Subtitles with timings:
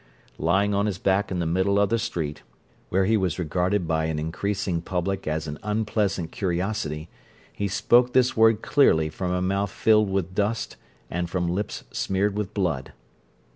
[0.39, 2.41] Lying on his back in the middle of the street,
[2.89, 7.07] where he was regarded by an increasing public as an unpleasant curiosity,
[7.53, 10.75] he spoke this word clearly from a mouth filled with dust,
[11.11, 12.93] and from lips smeared with blood.